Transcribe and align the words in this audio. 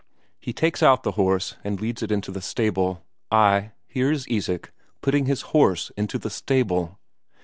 He 0.39 0.51
takes 0.51 0.81
out 0.81 1.03
the 1.03 1.11
horse 1.11 1.57
and 1.63 1.79
leads 1.79 2.01
it 2.01 2.11
into 2.11 2.31
the 2.31 2.41
stable: 2.41 3.05
ay, 3.29 3.69
here 3.85 4.11
is 4.11 4.25
Isak 4.27 4.73
putting 4.99 5.27
his 5.27 5.41
horse 5.53 5.91
into 5.95 6.17
the 6.17 6.31
stable. 6.31 6.97